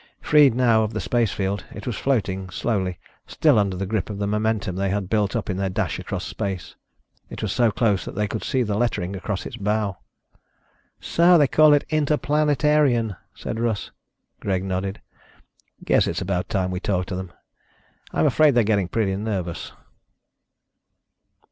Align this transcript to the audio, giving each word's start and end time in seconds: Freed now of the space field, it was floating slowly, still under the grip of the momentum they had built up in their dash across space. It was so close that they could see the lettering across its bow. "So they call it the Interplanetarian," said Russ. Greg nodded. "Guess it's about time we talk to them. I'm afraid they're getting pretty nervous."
Freed 0.19 0.55
now 0.55 0.81
of 0.81 0.93
the 0.93 0.99
space 0.99 1.31
field, 1.31 1.63
it 1.71 1.85
was 1.85 1.95
floating 1.95 2.49
slowly, 2.49 2.97
still 3.27 3.59
under 3.59 3.77
the 3.77 3.85
grip 3.85 4.09
of 4.09 4.17
the 4.17 4.25
momentum 4.25 4.75
they 4.75 4.89
had 4.89 5.11
built 5.11 5.35
up 5.35 5.47
in 5.47 5.57
their 5.57 5.69
dash 5.69 5.99
across 5.99 6.25
space. 6.25 6.73
It 7.29 7.43
was 7.43 7.53
so 7.53 7.69
close 7.69 8.03
that 8.05 8.15
they 8.15 8.27
could 8.27 8.43
see 8.43 8.63
the 8.63 8.75
lettering 8.75 9.15
across 9.15 9.45
its 9.45 9.57
bow. 9.57 9.97
"So 10.99 11.37
they 11.37 11.45
call 11.47 11.75
it 11.75 11.87
the 11.87 11.97
Interplanetarian," 11.97 13.15
said 13.35 13.59
Russ. 13.59 13.91
Greg 14.39 14.63
nodded. 14.63 15.01
"Guess 15.85 16.07
it's 16.07 16.19
about 16.21 16.49
time 16.49 16.71
we 16.71 16.79
talk 16.79 17.05
to 17.05 17.15
them. 17.15 17.31
I'm 18.11 18.25
afraid 18.25 18.55
they're 18.55 18.63
getting 18.63 18.87
pretty 18.87 19.15
nervous." 19.15 19.71